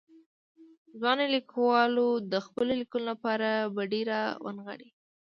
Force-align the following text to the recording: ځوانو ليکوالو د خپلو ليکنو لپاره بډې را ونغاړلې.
ځوانو 0.99 1.25
ليکوالو 1.35 2.07
د 2.31 2.33
خپلو 2.45 2.71
ليکنو 2.81 3.05
لپاره 3.11 3.49
بډې 3.75 4.01
را 4.11 4.21
ونغاړلې. 4.45 4.89